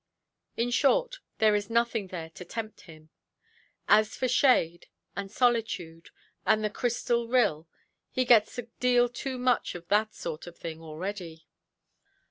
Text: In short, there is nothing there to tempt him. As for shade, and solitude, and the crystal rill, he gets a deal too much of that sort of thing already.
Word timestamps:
In 0.57 0.71
short, 0.71 1.19
there 1.37 1.53
is 1.53 1.69
nothing 1.69 2.07
there 2.07 2.31
to 2.31 2.43
tempt 2.43 2.81
him. 2.89 3.11
As 3.87 4.15
for 4.15 4.27
shade, 4.27 4.87
and 5.15 5.29
solitude, 5.29 6.09
and 6.43 6.63
the 6.63 6.71
crystal 6.71 7.27
rill, 7.27 7.67
he 8.09 8.25
gets 8.25 8.57
a 8.57 8.63
deal 8.79 9.07
too 9.07 9.37
much 9.37 9.75
of 9.75 9.87
that 9.89 10.15
sort 10.15 10.47
of 10.47 10.57
thing 10.57 10.81
already. 10.81 11.45